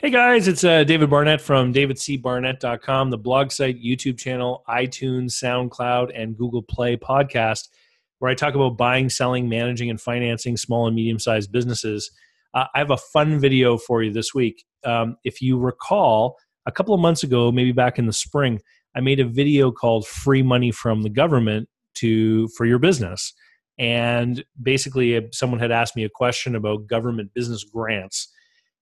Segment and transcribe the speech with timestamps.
[0.00, 6.10] Hey guys, it's uh, David Barnett from davidcbarnett.com, the blog site, YouTube channel, iTunes, SoundCloud,
[6.18, 7.68] and Google Play podcast,
[8.18, 12.10] where I talk about buying, selling, managing, and financing small and medium sized businesses.
[12.54, 14.64] Uh, I have a fun video for you this week.
[14.86, 18.58] Um, if you recall, a couple of months ago, maybe back in the spring,
[18.96, 23.34] I made a video called "Free Money from the Government to for Your Business,"
[23.78, 28.32] and basically, someone had asked me a question about government business grants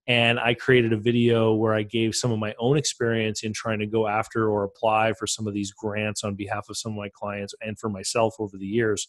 [0.08, 3.78] and I created a video where I gave some of my own experience in trying
[3.80, 6.98] to go after or apply for some of these grants on behalf of some of
[6.98, 9.06] my clients and for myself over the years.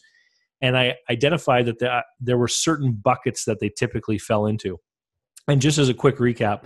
[0.61, 4.77] And I identified that there, were certain buckets that they typically fell into.
[5.47, 6.65] And just as a quick recap,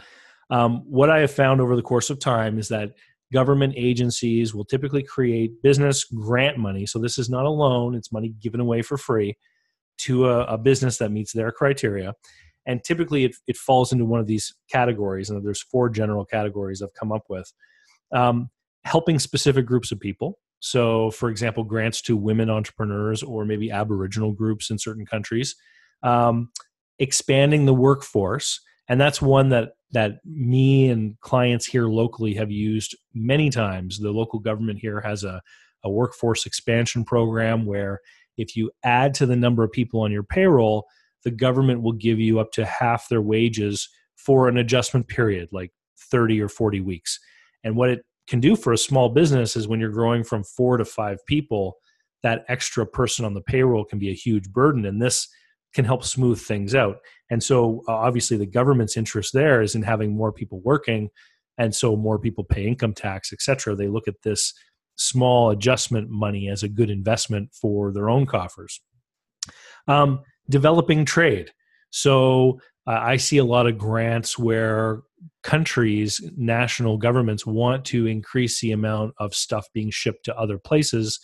[0.50, 2.94] um, what I have found over the course of time is that
[3.32, 6.88] government agencies will typically create business grant money.
[6.88, 9.38] So this is not a loan, it's money given away for free
[10.00, 12.16] to a, a business that meets their criteria
[12.66, 16.82] and typically it, it falls into one of these categories and there's four general categories
[16.82, 17.52] i've come up with.
[18.12, 18.50] Um,
[18.86, 20.40] helping specific groups of people.
[20.60, 25.56] So for example grants to women entrepreneurs or maybe aboriginal groups in certain countries.
[26.04, 26.52] Um,
[27.00, 32.96] expanding the workforce and that's one that that me and clients here locally have used
[33.14, 34.00] many times.
[34.00, 35.42] The local government here has a,
[35.84, 38.00] a workforce expansion program where
[38.38, 40.86] if you add to the number of people on your payroll
[41.24, 45.72] the government will give you up to half their wages for an adjustment period, like
[46.12, 47.20] 30 or 40 weeks.
[47.64, 50.78] And what it can do for a small business is when you're growing from four
[50.78, 51.78] to five people,
[52.22, 54.86] that extra person on the payroll can be a huge burden.
[54.86, 55.28] And this
[55.74, 56.98] can help smooth things out.
[57.30, 61.10] And so, uh, obviously, the government's interest there is in having more people working.
[61.58, 63.76] And so, more people pay income tax, et cetera.
[63.76, 64.54] They look at this
[64.96, 68.82] small adjustment money as a good investment for their own coffers.
[69.88, 71.52] Um, developing trade.
[71.90, 75.02] So uh, I see a lot of grants where
[75.44, 81.20] countries, national governments want to increase the amount of stuff being shipped to other places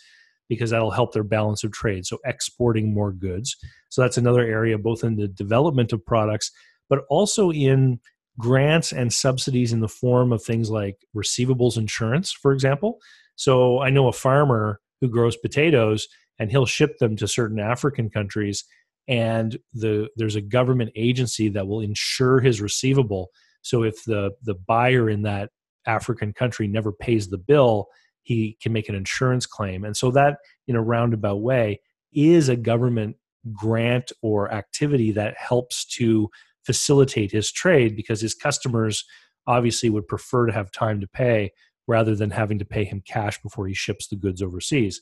[0.48, 2.04] because that'll help their balance of trade.
[2.06, 3.56] So exporting more goods.
[3.88, 6.50] So that's another area, both in the development of products,
[6.88, 8.00] but also in
[8.38, 12.98] grants and subsidies in the form of things like receivables insurance, for example.
[13.36, 18.10] So I know a farmer who grows potatoes and he'll ship them to certain African
[18.10, 18.64] countries
[19.08, 23.30] and the there's a government agency that will insure his receivable.
[23.62, 25.50] So if the the buyer in that
[25.86, 27.88] african country never pays the bill
[28.22, 29.84] he can make an insurance claim.
[29.84, 31.80] And so that in a roundabout way
[32.12, 33.16] is a government
[33.52, 36.28] grant or activity that helps to
[36.64, 39.04] facilitate his trade because his customers
[39.46, 41.50] obviously would prefer to have time to pay
[41.88, 45.00] rather than having to pay him cash before he ships the goods overseas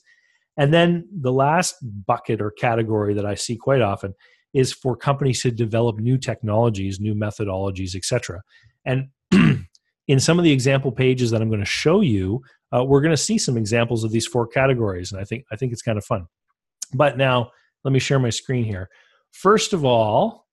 [0.59, 1.77] and then the last
[2.07, 4.15] bucket or category that I see quite often
[4.53, 8.43] is for companies to develop new technologies, new methodologies, etc.
[8.85, 9.09] And
[10.09, 12.43] in some of the example pages that I'm going to show you,
[12.75, 15.57] uh, we're going to see some examples of these four categories, and I think I
[15.57, 16.27] think it's kind of fun.
[16.93, 17.53] But now
[17.85, 18.91] let me share my screen here.
[19.31, 20.47] First of all,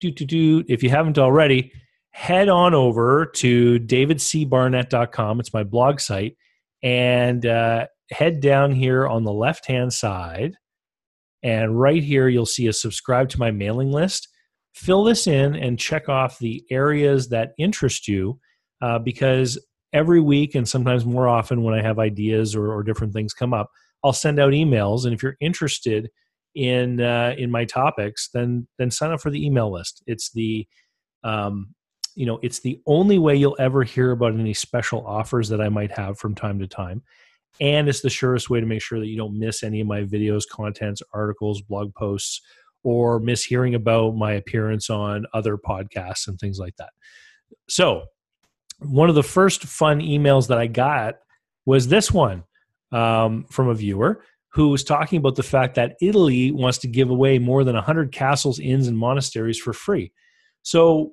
[0.00, 0.64] do do do.
[0.68, 1.72] If you haven't already,
[2.10, 5.40] head on over to davidcbarnett.com.
[5.40, 6.36] It's my blog site,
[6.82, 10.54] and uh, head down here on the left hand side,
[11.42, 14.28] and right here you'll see a subscribe to my mailing list.
[14.74, 18.38] Fill this in and check off the areas that interest you
[18.80, 19.58] uh, because
[19.92, 23.52] every week and sometimes more often when I have ideas or, or, different things come
[23.52, 23.68] up,
[24.02, 25.04] I'll send out emails.
[25.04, 26.08] And if you're interested
[26.54, 30.02] in uh, in my topics, then then sign up for the email list.
[30.06, 30.66] It's the
[31.24, 31.74] um,
[32.14, 35.68] you know it's the only way you'll ever hear about any special offers that I
[35.68, 37.02] might have from time to time
[37.60, 40.02] and it's the surest way to make sure that you don't miss any of my
[40.02, 42.40] videos contents articles blog posts
[42.82, 46.90] or miss hearing about my appearance on other podcasts and things like that.
[47.68, 48.04] So
[48.84, 51.16] one of the first fun emails that i got
[51.66, 52.42] was this one
[52.90, 57.10] um, from a viewer who was talking about the fact that italy wants to give
[57.10, 60.12] away more than 100 castles inns and monasteries for free.
[60.62, 61.12] So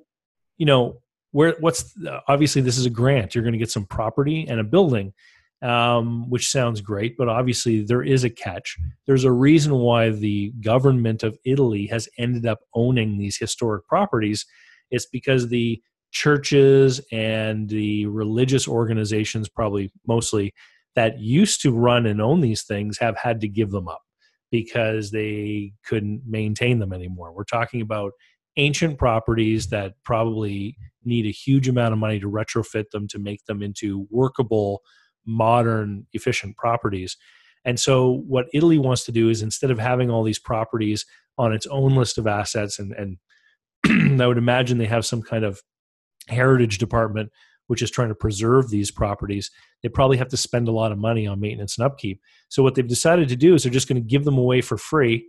[0.58, 1.00] you know
[1.32, 1.94] where what's
[2.28, 3.34] obviously this is a grant.
[3.34, 5.12] You're going to get some property and a building
[5.62, 8.76] um, which sounds great, but obviously there is a catch.
[9.06, 14.46] There's a reason why the government of Italy has ended up owning these historic properties.
[14.90, 20.54] It's because the churches and the religious organizations, probably mostly,
[20.96, 24.02] that used to run and own these things have had to give them up
[24.50, 27.32] because they couldn't maintain them anymore.
[27.32, 28.12] We're talking about
[28.56, 33.44] ancient properties that probably need a huge amount of money to retrofit them to make
[33.44, 34.80] them into workable
[35.30, 37.16] modern, efficient properties.
[37.64, 41.04] And so, what Italy wants to do is instead of having all these properties
[41.38, 43.18] on its own list of assets, and,
[43.84, 45.60] and I would imagine they have some kind of
[46.28, 47.30] heritage department
[47.70, 49.48] which is trying to preserve these properties,
[49.84, 52.20] they probably have to spend a lot of money on maintenance and upkeep.
[52.48, 54.76] So what they've decided to do is they're just going to give them away for
[54.76, 55.24] free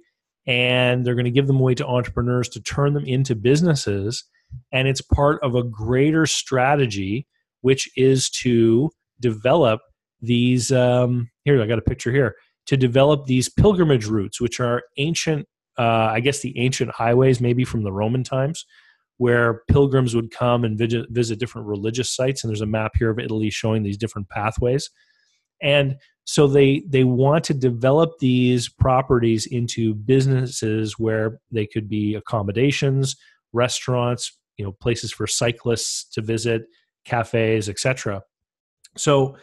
[0.48, 4.24] and they're going to give them away to entrepreneurs to turn them into businesses
[4.72, 7.28] and it's part of a greater strategy
[7.62, 8.90] which is to
[9.20, 9.82] develop
[10.22, 12.36] these um, here i got a picture here
[12.66, 15.48] to develop these pilgrimage routes which are ancient
[15.80, 18.66] uh, i guess the ancient highways maybe from the roman times
[19.22, 22.44] where pilgrims would come and visit, visit different religious sites.
[22.44, 24.90] And there's a map here of Italy showing these different pathways.
[25.62, 32.16] And so they they want to develop these properties into businesses where they could be
[32.16, 33.16] accommodations,
[33.54, 36.64] restaurants, you know, places for cyclists to visit,
[37.06, 38.24] cafes, etc.
[38.98, 39.38] So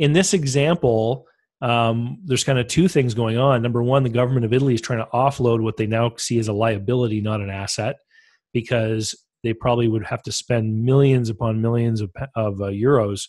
[0.00, 1.26] in this example,
[1.60, 3.60] um, there's kind of two things going on.
[3.60, 6.48] Number one, the government of Italy is trying to offload what they now see as
[6.48, 7.96] a liability, not an asset
[8.54, 9.14] because
[9.44, 13.28] they probably would have to spend millions upon millions of, of uh, euros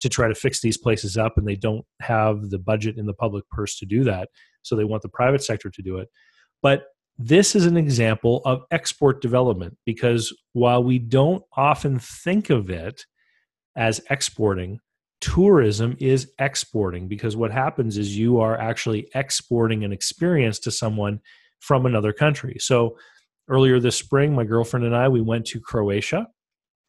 [0.00, 3.14] to try to fix these places up and they don't have the budget in the
[3.14, 4.28] public purse to do that
[4.62, 6.08] so they want the private sector to do it
[6.62, 6.84] but
[7.18, 13.04] this is an example of export development because while we don't often think of it
[13.74, 14.78] as exporting
[15.20, 21.20] tourism is exporting because what happens is you are actually exporting an experience to someone
[21.60, 22.96] from another country so
[23.48, 26.26] earlier this spring, my girlfriend and I, we went to Croatia.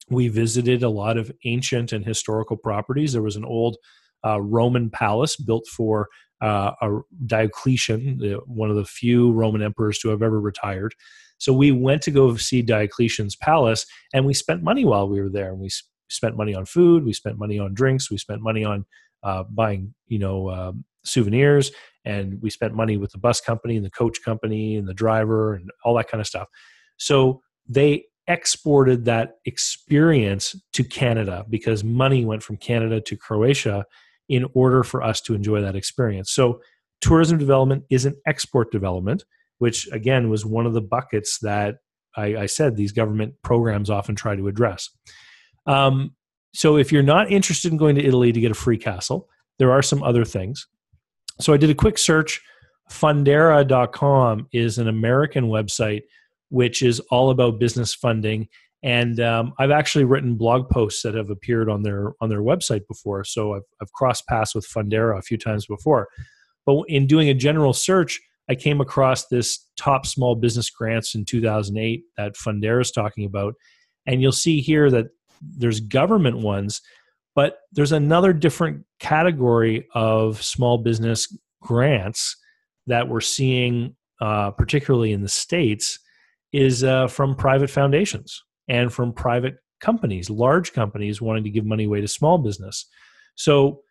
[0.09, 3.13] We visited a lot of ancient and historical properties.
[3.13, 3.77] There was an old
[4.25, 6.09] uh, Roman palace built for
[6.41, 10.93] uh, a Diocletian, one of the few Roman emperors to have ever retired.
[11.37, 15.29] So we went to go see Diocletian's palace, and we spent money while we were
[15.29, 15.51] there.
[15.51, 15.69] And we
[16.09, 18.85] spent money on food, we spent money on drinks, we spent money on
[19.23, 21.71] uh, buying, you know, um, souvenirs,
[22.05, 25.55] and we spent money with the bus company and the coach company and the driver
[25.55, 26.47] and all that kind of stuff.
[26.97, 33.85] So they exported that experience to Canada because money went from Canada to Croatia
[34.29, 36.31] in order for us to enjoy that experience.
[36.31, 36.61] So
[37.01, 39.25] tourism development is an export development,
[39.57, 41.77] which again was one of the buckets that
[42.15, 44.89] I, I said these government programs often try to address.
[45.69, 46.15] Um,
[46.53, 49.29] so if you're not interested in going to Italy to get a free castle,
[49.59, 50.67] there are some other things.
[51.39, 52.41] So I did a quick search.
[52.91, 56.01] Fundera.com is an American website
[56.49, 58.47] which is all about business funding.
[58.81, 62.87] And um, I've actually written blog posts that have appeared on their on their website
[62.87, 63.23] before.
[63.23, 66.07] So I've, I've crossed paths with Fundera a few times before.
[66.65, 68.19] But in doing a general search,
[68.49, 73.55] I came across this top small business grants in 2008 that Fundera is talking about.
[74.05, 75.07] And you'll see here that
[75.41, 76.81] there's government ones
[77.35, 82.35] but there's another different category of small business grants
[82.87, 85.99] that we're seeing, uh, particularly in the States,
[86.51, 91.85] is uh, from private foundations and from private companies, large companies wanting to give money
[91.85, 92.85] away to small business.
[93.35, 93.83] So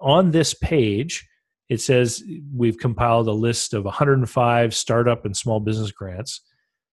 [0.00, 1.24] on this page,
[1.68, 6.40] it says we've compiled a list of 105 startup and small business grants.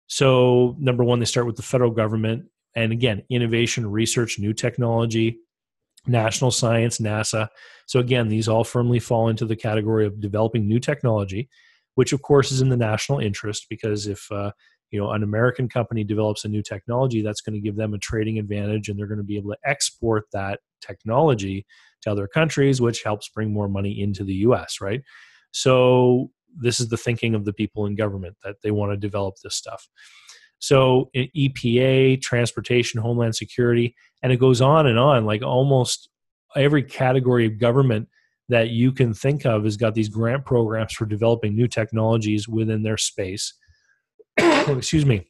[0.09, 2.47] So, number one, they start with the federal government.
[2.75, 5.39] And again, innovation, research, new technology,
[6.07, 7.49] national science, NASA.
[7.87, 11.49] So, again, these all firmly fall into the category of developing new technology,
[11.95, 14.53] which, of course, is in the national interest because if uh,
[14.91, 17.99] you know an American company develops a new technology, that's going to give them a
[17.99, 21.67] trading advantage, and they're going to be able to export that technology
[22.03, 24.81] to other countries, which helps bring more money into the U.S.
[24.81, 25.03] Right?
[25.53, 29.37] So, this is the thinking of the people in government that they want to develop
[29.43, 29.89] this stuff.
[30.63, 35.27] So EPA, transportation, homeland security, and it goes on and on.
[35.27, 36.09] Like almost
[36.55, 38.09] every category of government
[38.49, 42.85] that you can think of has got these grant programs for developing new technologies within
[42.85, 43.55] their space.
[44.37, 45.27] Excuse me.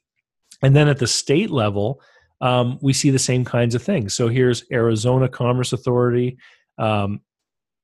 [0.60, 2.02] And then at the state level,
[2.42, 4.12] um, we see the same kinds of things.
[4.12, 6.36] So here's Arizona Commerce Authority,
[6.76, 7.22] um,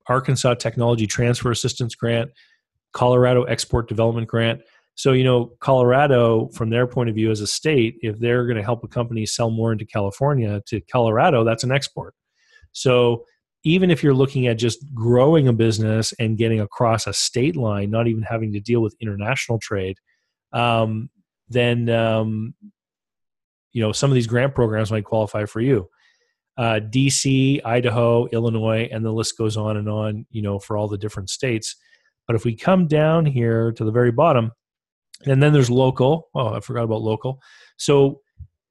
[0.07, 2.29] Arkansas Technology Transfer Assistance Grant,
[2.93, 4.61] Colorado Export Development Grant.
[4.99, 8.57] So, you know, Colorado, from their point of view as a state, if they're going
[8.57, 12.15] to help a company sell more into California to Colorado, that's an export.
[12.73, 13.23] So,
[13.63, 17.89] even if you're looking at just growing a business and getting across a state line,
[17.91, 19.95] not even having to deal with international trade,
[20.51, 21.09] um,
[21.47, 22.53] then um,
[23.71, 25.87] you know some of these grant programs might qualify for you.
[26.57, 30.25] Uh, DC, Idaho, Illinois, and the list goes on and on.
[30.29, 31.77] You know, for all the different states.
[32.27, 34.51] But if we come down here to the very bottom,
[35.25, 36.29] and then there's local.
[36.33, 37.41] Oh, I forgot about local.
[37.77, 38.21] So,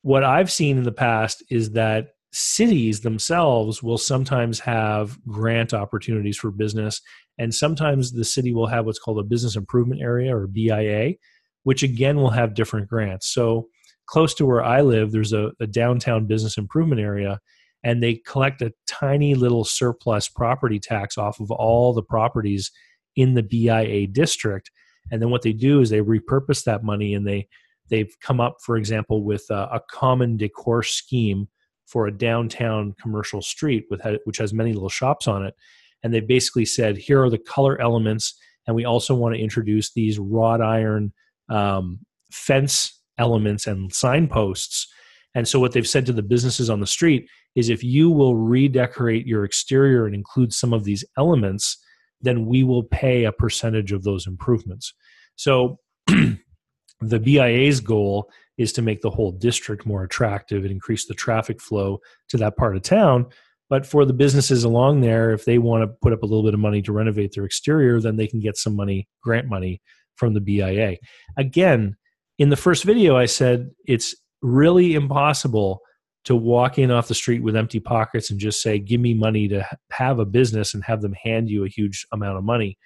[0.02, 6.36] what I've seen in the past is that cities themselves will sometimes have grant opportunities
[6.36, 7.00] for business.
[7.38, 11.14] And sometimes the city will have what's called a business improvement area or BIA,
[11.62, 13.32] which again will have different grants.
[13.32, 13.68] So,
[14.06, 17.40] close to where I live, there's a, a downtown business improvement area,
[17.84, 22.70] and they collect a tiny little surplus property tax off of all the properties
[23.16, 24.70] in the BIA district.
[25.10, 27.48] And then what they do is they repurpose that money and they
[27.90, 31.48] they've come up, for example, with a, a common decor scheme
[31.86, 35.54] for a downtown commercial street with which has many little shops on it.
[36.02, 39.92] And they basically said, here are the color elements, and we also want to introduce
[39.92, 41.12] these wrought iron
[41.48, 42.00] um,
[42.30, 44.86] fence elements and signposts.
[45.34, 48.36] And so what they've said to the businesses on the street is if you will
[48.36, 51.78] redecorate your exterior and include some of these elements,
[52.20, 54.92] then we will pay a percentage of those improvements.
[55.36, 61.14] So the BIA's goal is to make the whole district more attractive and increase the
[61.14, 63.26] traffic flow to that part of town.
[63.70, 66.54] But for the businesses along there, if they want to put up a little bit
[66.54, 69.80] of money to renovate their exterior, then they can get some money, grant money
[70.16, 70.96] from the BIA.
[71.36, 71.96] Again,
[72.38, 75.82] in the first video, I said it's really impossible
[76.28, 79.48] to walk in off the street with empty pockets and just say, Give me money
[79.48, 82.76] to have a business and have them hand you a huge amount of money.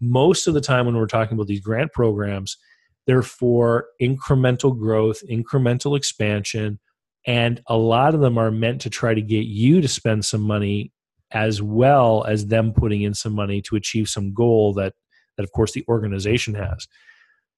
[0.00, 2.56] Most of the time, when we're talking about these grant programs,
[3.06, 6.80] they're for incremental growth, incremental expansion,
[7.24, 10.42] and a lot of them are meant to try to get you to spend some
[10.42, 10.90] money
[11.30, 14.92] as well as them putting in some money to achieve some goal that
[15.36, 16.88] that of course the organization has.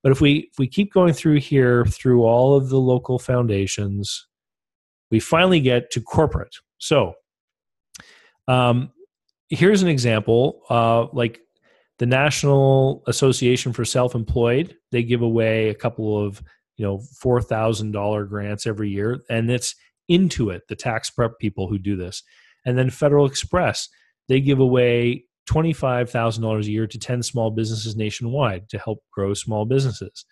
[0.03, 4.27] But if we if we keep going through here through all of the local foundations,
[5.15, 6.57] we finally get to corporate.
[6.79, 7.15] So
[8.49, 8.91] um,
[9.49, 10.63] here's an example.
[10.69, 11.39] Uh, like
[12.01, 16.43] the National Association for Self-Employed, they give away a couple of
[16.77, 19.77] you know four thousand dollar grants every year, and it's
[20.11, 22.25] Intuit, the tax prep people who do this,
[22.67, 23.89] and then Federal Express,
[24.29, 28.79] they give away twenty five thousand dollars a year to ten small businesses nationwide to
[28.79, 30.27] help grow small businesses.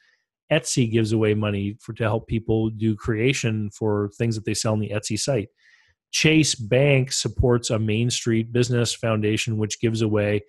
[0.51, 4.73] Etsy gives away money for to help people do creation for things that they sell
[4.73, 5.49] on the Etsy site.
[6.11, 10.43] Chase Bank supports a Main Street Business Foundation, which gives away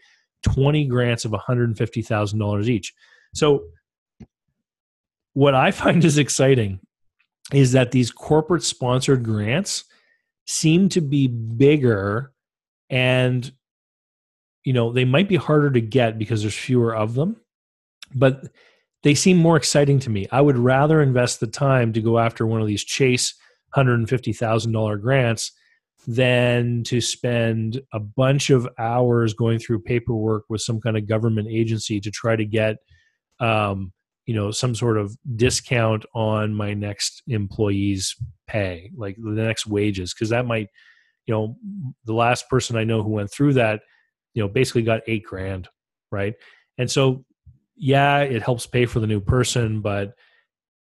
[0.43, 2.93] 20 grants of $150,000 each.
[3.33, 3.63] So,
[5.33, 6.79] what I find is exciting
[7.51, 9.85] is that these corporate sponsored grants
[10.45, 12.31] seem to be bigger
[12.89, 13.51] and
[14.65, 17.37] you know they might be harder to get because there's fewer of them
[18.13, 18.49] but
[19.03, 20.27] they seem more exciting to me.
[20.31, 23.35] I would rather invest the time to go after one of these chase
[23.75, 25.51] $150000 grants
[26.07, 31.47] than to spend a bunch of hours going through paperwork with some kind of government
[31.49, 32.77] agency to try to get
[33.39, 33.91] um,
[34.25, 38.15] you know some sort of discount on my next employee's
[38.47, 40.67] pay like the next wages because that might
[41.25, 41.57] you know
[42.05, 43.81] the last person i know who went through that
[44.33, 45.67] you know basically got eight grand
[46.13, 46.35] right?
[46.77, 47.25] And so
[47.75, 50.13] yeah it helps pay for the new person but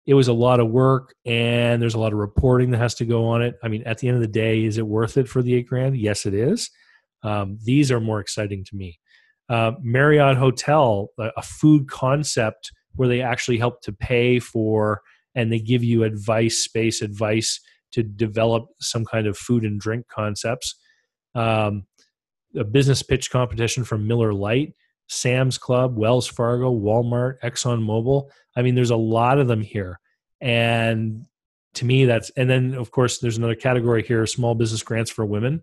[0.07, 3.05] it was a lot of work and there's a lot of reporting that has to
[3.05, 3.55] go on it.
[3.63, 5.69] I mean, at the end of the day, is it worth it for the eight
[5.69, 5.97] grand?
[5.97, 6.69] Yes, it is.
[7.23, 8.99] Um, these are more exciting to me.
[9.49, 15.01] Uh, Marriott Hotel, a food concept where they actually help to pay for
[15.35, 17.61] and they give you advice, space advice
[17.93, 20.75] to develop some kind of food and drink concepts.
[21.37, 21.85] Um,
[22.57, 24.73] a business pitch competition from Miller Lite
[25.11, 28.31] Sam's Club, Wells Fargo, Walmart, ExxonMobil.
[28.57, 29.99] I mean, there's a lot of them here.
[30.41, 31.27] And
[31.75, 35.27] to me, that's, and then of course, there's another category here small business grants for
[35.27, 35.63] women.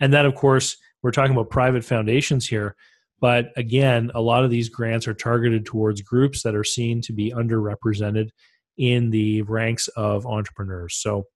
[0.00, 2.74] And that, of course, we're talking about private foundations here.
[3.20, 7.12] But again, a lot of these grants are targeted towards groups that are seen to
[7.12, 8.30] be underrepresented
[8.78, 10.96] in the ranks of entrepreneurs.
[10.96, 11.26] So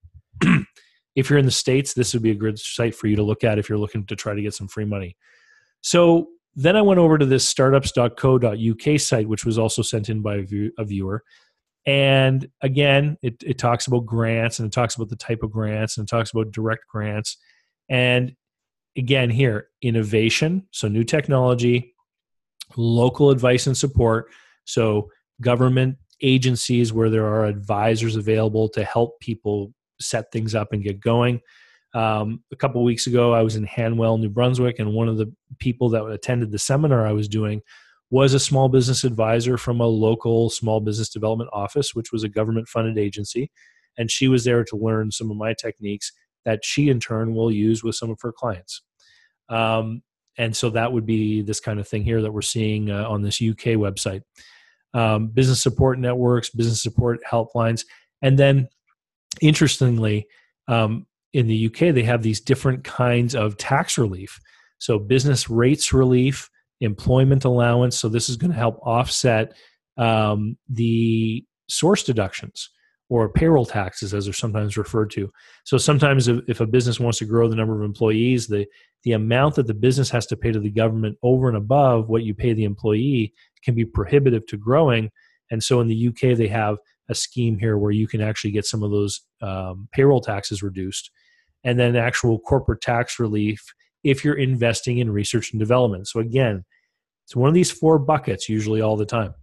[1.14, 3.44] if you're in the States, this would be a good site for you to look
[3.44, 5.16] at if you're looking to try to get some free money.
[5.83, 10.37] So then I went over to this startups.co.uk site, which was also sent in by
[10.37, 11.23] a, view, a viewer.
[11.87, 15.99] And again, it, it talks about grants and it talks about the type of grants
[15.99, 17.37] and it talks about direct grants.
[17.88, 18.34] And
[18.96, 21.94] again, here, innovation, so new technology,
[22.76, 24.30] local advice and support.
[24.64, 30.82] So, government agencies where there are advisors available to help people set things up and
[30.82, 31.40] get going.
[31.94, 35.32] Um, a couple weeks ago, I was in Hanwell, New Brunswick, and one of the
[35.58, 37.62] people that attended the seminar I was doing
[38.10, 42.28] was a small business advisor from a local small business development office, which was a
[42.28, 43.50] government funded agency.
[43.96, 46.12] And she was there to learn some of my techniques
[46.44, 48.82] that she, in turn, will use with some of her clients.
[49.48, 50.02] Um,
[50.36, 53.22] and so that would be this kind of thing here that we're seeing uh, on
[53.22, 54.22] this UK website.
[54.92, 57.84] Um, business support networks, business support helplines.
[58.20, 58.68] And then,
[59.40, 60.26] interestingly,
[60.68, 64.41] um, in the UK, they have these different kinds of tax relief.
[64.79, 66.49] So, business rates relief,
[66.81, 67.99] employment allowance.
[67.99, 69.55] So, this is going to help offset
[69.97, 72.71] um, the source deductions
[73.11, 75.31] or payroll taxes as they're sometimes referred to
[75.64, 78.67] so sometimes if, a business wants to grow the number of employees the
[79.05, 82.23] the amount that the business has to pay to the government over and above what
[82.23, 85.11] you pay the employee can be prohibitive to growing
[85.50, 86.76] and so in the uk they have
[87.08, 91.11] a scheme here where you can actually get some of those um, payroll taxes reduced
[91.62, 93.62] and then actual corporate tax relief
[94.02, 96.08] if you're investing in research and development.
[96.08, 96.64] So again
[97.25, 99.34] it's one of these four buckets usually all the time.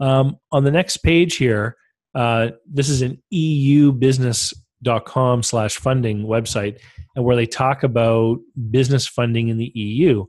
[0.00, 1.76] Um, on the next page here
[2.14, 6.80] uh, this is an eubusiness.com slash funding website
[7.14, 8.38] and where they talk about
[8.70, 10.24] business funding in the eu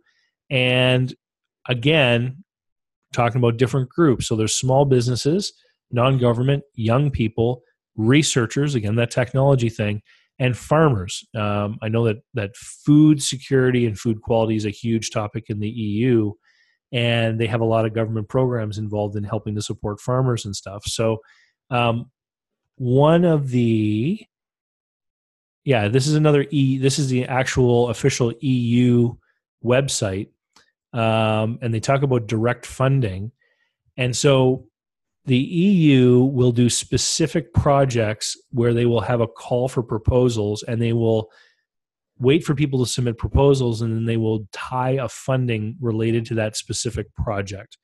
[0.50, 1.14] and
[1.68, 2.44] again
[3.14, 4.28] talking about different groups.
[4.28, 5.54] So there's small businesses
[5.92, 7.62] non-government young people
[7.96, 10.02] researchers again that technology thing
[10.40, 15.12] and farmers um, i know that that food security and food quality is a huge
[15.12, 16.32] topic in the eu
[16.92, 20.56] and they have a lot of government programs involved in helping to support farmers and
[20.56, 21.18] stuff so
[21.70, 22.10] um,
[22.78, 24.26] one of the
[25.68, 26.78] yeah, this is another E.
[26.78, 29.14] This is the actual official EU
[29.66, 30.30] website,
[30.94, 33.34] um, and they talk about direct funding,
[33.98, 34.70] and so
[35.28, 40.82] the EU will do specific projects where they will have a call for proposals, and
[40.82, 41.30] they will
[42.18, 46.36] wait for people to submit proposals, and then they will tie a funding related to
[46.36, 47.78] that specific project.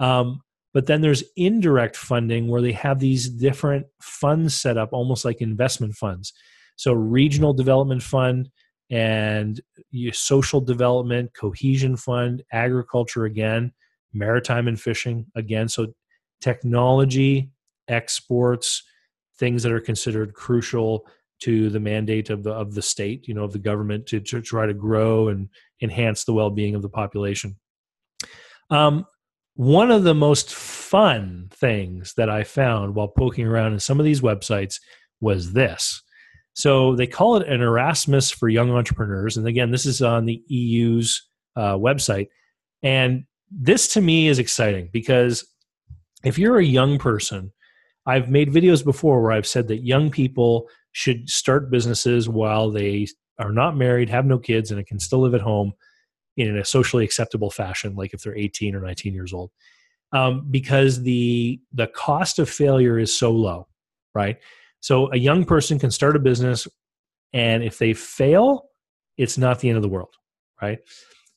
[0.00, 0.40] Um,
[0.74, 5.40] but then there's indirect funding where they have these different funds set up, almost like
[5.40, 6.32] investment funds.
[6.74, 8.50] So, regional development fund
[8.90, 9.60] and
[10.12, 13.72] social development, cohesion fund, agriculture again,
[14.12, 15.68] maritime and fishing again.
[15.68, 15.94] So,
[16.42, 17.50] technology,
[17.88, 18.82] exports,
[19.38, 21.06] things that are considered crucial
[21.40, 24.40] to the mandate of the of the state, you know, of the government to, to
[24.40, 25.48] try to grow and
[25.80, 27.56] enhance the well-being of the population.
[28.70, 29.06] Um,
[29.54, 34.04] one of the most fun things that I found while poking around in some of
[34.04, 34.80] these websites
[35.20, 36.02] was this.
[36.54, 39.36] So they call it an Erasmus for young entrepreneurs.
[39.36, 41.26] And again, this is on the EU's
[41.56, 42.28] uh, website.
[42.82, 45.46] And this to me is exciting because
[46.24, 47.52] if you're a young person,
[48.06, 53.06] I've made videos before where I've said that young people should start businesses while they
[53.38, 55.72] are not married, have no kids, and can still live at home
[56.36, 59.50] in a socially acceptable fashion, like if they're 18 or 19 years old,
[60.12, 63.66] um, because the the cost of failure is so low,
[64.14, 64.38] right?
[64.80, 66.66] So a young person can start a business,
[67.32, 68.70] and if they fail,
[69.16, 70.14] it's not the end of the world,
[70.60, 70.78] right?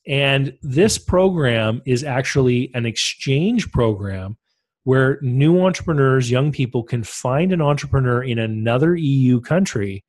[0.06, 4.36] And this program is actually an exchange program
[4.86, 10.04] where new entrepreneurs, young people, can find an entrepreneur in another EU country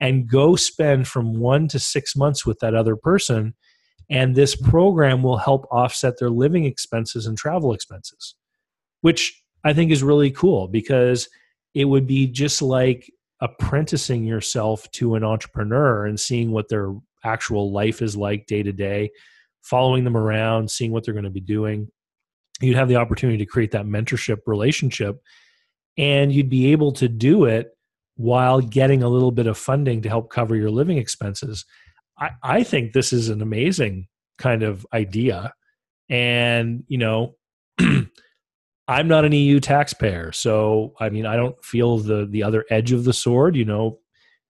[0.00, 3.54] and go spend from one to six months with that other person
[4.08, 8.34] and this program will help offset their living expenses and travel expenses,
[9.00, 11.28] which I think is really cool because
[11.74, 13.10] it would be just like
[13.40, 18.72] apprenticing yourself to an entrepreneur and seeing what their actual life is like day to
[18.72, 19.10] day,
[19.62, 21.88] following them around, seeing what they're going to be doing.
[22.60, 25.20] You'd have the opportunity to create that mentorship relationship
[25.98, 27.76] and you'd be able to do it
[28.16, 31.64] while getting a little bit of funding to help cover your living expenses.
[32.18, 35.52] I, I think this is an amazing kind of idea.
[36.08, 37.36] And, you know,
[38.88, 40.32] I'm not an EU taxpayer.
[40.32, 43.98] So, I mean, I don't feel the, the other edge of the sword, you know,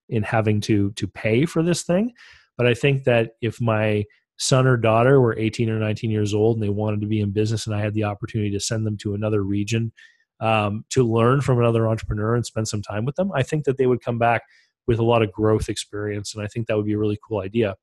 [0.09, 2.13] in having to, to pay for this thing.
[2.57, 4.05] But I think that if my
[4.39, 7.31] son or daughter were 18 or 19 years old and they wanted to be in
[7.31, 9.93] business and I had the opportunity to send them to another region
[10.41, 13.79] um, to learn from another entrepreneur and spend some time with them, I think that
[13.79, 14.43] they would come back
[14.87, 16.35] with a lot of growth experience.
[16.35, 17.77] And I think that would be a really cool idea.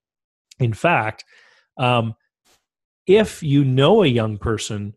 [0.59, 1.25] In fact,
[1.77, 2.13] um,
[3.07, 4.93] if you know a young person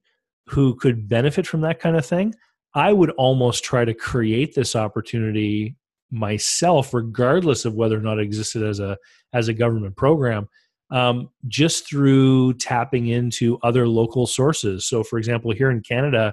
[0.49, 2.35] who could benefit from that kind of thing,
[2.75, 5.77] I would almost try to create this opportunity
[6.11, 8.97] myself, regardless of whether or not it existed as a
[9.33, 10.49] as a government program,
[10.91, 14.87] um, just through tapping into other local sources.
[14.87, 16.33] So, for example, here in Canada,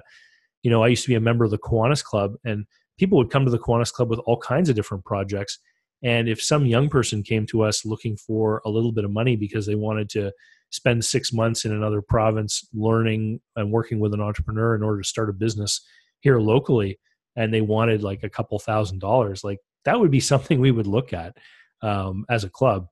[0.62, 2.64] you know, I used to be a member of the Kiwanis Club, and
[2.98, 5.58] people would come to the Kiwanis Club with all kinds of different projects.
[6.02, 9.36] And if some young person came to us looking for a little bit of money
[9.36, 10.32] because they wanted to
[10.70, 15.08] spend six months in another province learning and working with an entrepreneur in order to
[15.08, 15.80] start a business
[16.20, 16.98] here locally,
[17.36, 20.86] and they wanted like a couple thousand dollars, like that would be something we would
[20.86, 21.36] look at
[21.82, 22.86] um, as a club.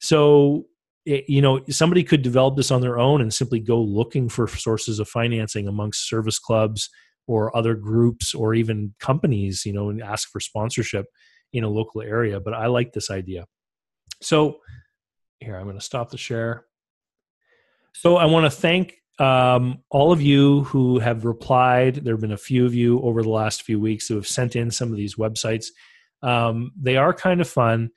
[0.00, 0.64] So,
[1.04, 4.98] you know, somebody could develop this on their own and simply go looking for sources
[4.98, 6.90] of financing amongst service clubs
[7.26, 11.06] or other groups or even companies, you know, and ask for sponsorship
[11.52, 12.40] in a local area.
[12.40, 13.46] But I like this idea.
[14.20, 14.58] So
[15.40, 16.64] here, I'm going to stop the share.
[17.94, 22.32] So I want to thank um, all of you who have replied, there have been
[22.32, 24.96] a few of you over the last few weeks who have sent in some of
[24.96, 25.66] these websites.
[26.22, 27.90] Um, they are kind of fun,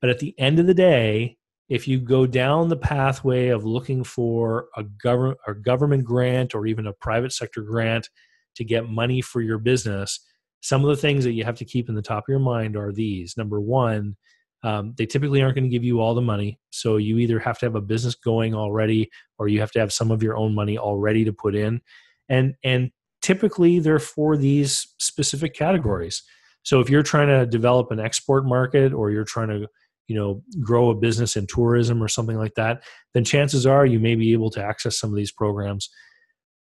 [0.00, 1.36] but at the end of the day,
[1.72, 6.86] if you go down the pathway of looking for a government government grant or even
[6.86, 8.10] a private sector grant
[8.56, 10.20] to get money for your business,
[10.60, 12.76] some of the things that you have to keep in the top of your mind
[12.76, 13.38] are these.
[13.38, 14.16] Number one,
[14.62, 16.60] um, they typically aren't going to give you all the money.
[16.68, 19.94] So you either have to have a business going already or you have to have
[19.94, 21.80] some of your own money already to put in.
[22.28, 22.90] And, and
[23.22, 26.22] typically they're for these specific categories.
[26.64, 29.68] So if you're trying to develop an export market or you're trying to
[30.12, 32.82] you know grow a business in tourism or something like that
[33.14, 35.88] then chances are you may be able to access some of these programs.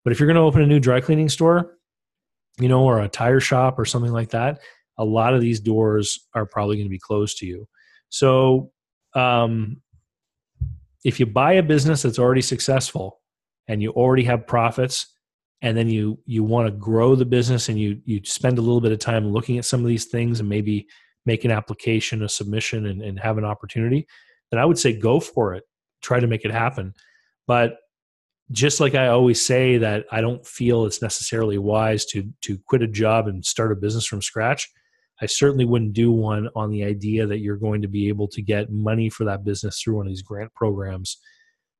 [0.02, 1.76] But if you're going to open a new dry cleaning store
[2.58, 4.60] you know or a tire shop or something like that
[5.00, 7.66] a lot of these doors are probably going to be closed to you.
[8.10, 8.70] So,
[9.14, 9.80] um,
[11.04, 13.20] if you buy a business that's already successful
[13.66, 15.06] and you already have profits,
[15.62, 18.80] and then you you want to grow the business and you you spend a little
[18.80, 20.86] bit of time looking at some of these things and maybe
[21.26, 24.06] make an application, a submission, and, and have an opportunity,
[24.50, 25.64] then I would say go for it.
[26.02, 26.94] Try to make it happen.
[27.46, 27.76] But
[28.52, 32.82] just like I always say that I don't feel it's necessarily wise to to quit
[32.82, 34.68] a job and start a business from scratch.
[35.22, 38.40] I certainly wouldn't do one on the idea that you're going to be able to
[38.40, 41.18] get money for that business through one of these grant programs.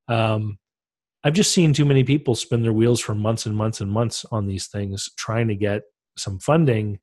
[0.07, 0.59] Um,
[1.23, 4.25] I've just seen too many people spin their wheels for months and months and months
[4.31, 5.81] on these things trying to get
[6.17, 6.99] some funding,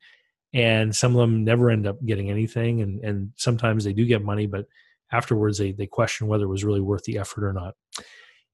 [0.55, 2.81] and some of them never end up getting anything.
[2.81, 4.67] And, and sometimes they do get money, but
[5.13, 7.75] afterwards they, they question whether it was really worth the effort or not.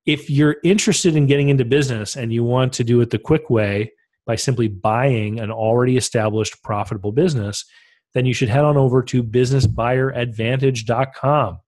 [0.07, 3.49] If you're interested in getting into business and you want to do it the quick
[3.49, 3.93] way,
[4.27, 7.65] by simply buying an already established profitable business,
[8.15, 11.59] then you should head on over to businessbuyeradvantage.com.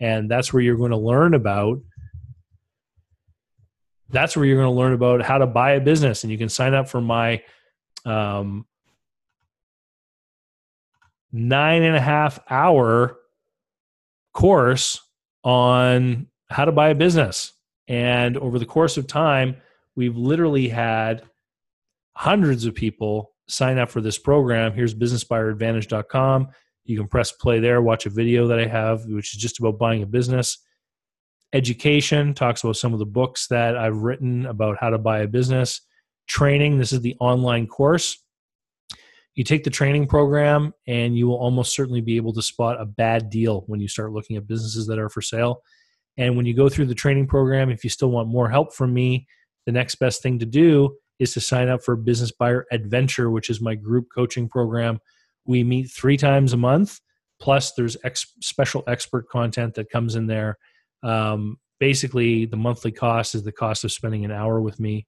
[0.00, 1.80] And that's where you're going to learn about
[4.12, 6.48] that's where you're going to learn about how to buy a business and you can
[6.48, 7.40] sign up for my
[8.04, 8.66] um,
[11.32, 13.18] nine and a half hour
[14.32, 15.00] course
[15.44, 17.52] on how to buy a business
[17.88, 19.56] and over the course of time
[19.96, 21.22] we've literally had
[22.14, 24.72] hundreds of people sign up for this program.
[24.72, 26.48] Here's businessbuyeradvantage.com.
[26.84, 29.78] You can press play there, watch a video that I have, which is just about
[29.78, 30.58] buying a business.
[31.52, 35.26] Education talks about some of the books that I've written about how to buy a
[35.26, 35.80] business.
[36.28, 38.22] Training, this is the online course.
[39.34, 42.84] You take the training program, and you will almost certainly be able to spot a
[42.84, 45.62] bad deal when you start looking at businesses that are for sale.
[46.16, 48.92] And when you go through the training program, if you still want more help from
[48.92, 49.26] me,
[49.66, 53.50] the next best thing to do is to sign up for Business Buyer Advantage, which
[53.50, 54.98] is my group coaching program.
[55.46, 57.00] We meet three times a month.
[57.40, 60.58] Plus, there's ex- special expert content that comes in there.
[61.02, 65.06] Um, basically, the monthly cost is the cost of spending an hour with me.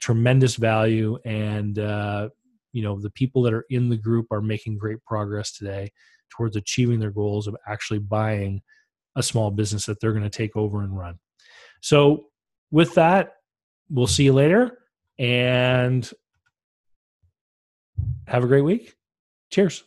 [0.00, 2.28] Tremendous value, and uh,
[2.72, 5.90] you know the people that are in the group are making great progress today
[6.30, 8.62] towards achieving their goals of actually buying
[9.16, 11.18] a small business that they're going to take over and run.
[11.80, 12.26] So,
[12.70, 13.34] with that,
[13.90, 14.78] we'll see you later
[15.18, 16.10] and
[18.26, 18.94] have a great week.
[19.50, 19.84] Cheers.